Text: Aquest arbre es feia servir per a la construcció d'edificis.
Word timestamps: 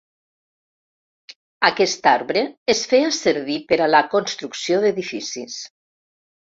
Aquest 1.69 2.09
arbre 2.13 2.43
es 2.77 2.83
feia 2.95 3.13
servir 3.21 3.61
per 3.71 3.83
a 3.89 3.93
la 3.95 4.03
construcció 4.19 4.85
d'edificis. 4.89 5.65